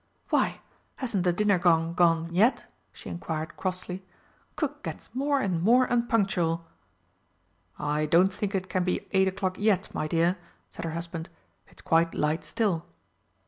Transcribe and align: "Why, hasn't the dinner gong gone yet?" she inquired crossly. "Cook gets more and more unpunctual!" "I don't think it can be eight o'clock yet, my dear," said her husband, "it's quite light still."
"Why, 0.29 0.61
hasn't 0.95 1.25
the 1.25 1.31
dinner 1.31 1.59
gong 1.59 1.93
gone 1.93 2.33
yet?" 2.33 2.65
she 2.91 3.07
inquired 3.07 3.55
crossly. 3.55 4.03
"Cook 4.55 4.81
gets 4.81 5.13
more 5.13 5.41
and 5.41 5.61
more 5.61 5.85
unpunctual!" 5.85 6.65
"I 7.77 8.07
don't 8.07 8.33
think 8.33 8.55
it 8.55 8.67
can 8.67 8.83
be 8.83 9.07
eight 9.11 9.27
o'clock 9.27 9.57
yet, 9.59 9.93
my 9.93 10.07
dear," 10.07 10.37
said 10.71 10.85
her 10.85 10.93
husband, 10.97 11.29
"it's 11.67 11.83
quite 11.83 12.15
light 12.15 12.43
still." 12.43 12.83